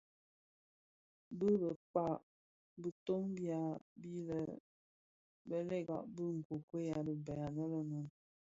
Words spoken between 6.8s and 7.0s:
a